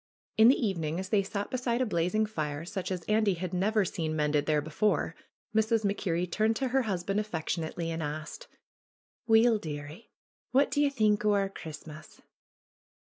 In 0.35 0.47
the 0.47 0.55
evening, 0.59 0.99
as 0.99 1.09
they 1.09 1.21
sat 1.21 1.51
beside 1.51 1.79
a 1.79 1.85
blazing 1.85 2.25
fire 2.25 2.65
such 2.65 2.91
as 2.91 3.03
Andy 3.03 3.35
had 3.35 3.53
never 3.53 3.85
seen 3.85 4.15
mended 4.15 4.47
there 4.47 4.59
before, 4.59 5.13
Mrs. 5.55 5.85
Mac 5.85 5.97
Kerrie 5.97 6.25
turned 6.25 6.55
to 6.55 6.69
her 6.69 6.81
husband 6.81 7.19
affectionately 7.19 7.91
and 7.91 8.01
asked: 8.01 8.47
^^Weel, 9.29 9.61
dearie, 9.61 10.09
wha' 10.53 10.63
dae 10.65 10.81
ye 10.81 10.89
think 10.89 11.23
o' 11.23 11.33
our 11.33 11.49
Christmas?" 11.49 12.19